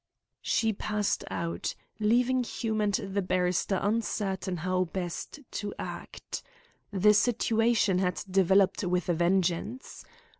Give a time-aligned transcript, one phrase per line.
[0.41, 6.41] She passed out, leaving Hume and the barrister uncertain how best to act.
[6.91, 10.03] The situation had developed with a vengeance.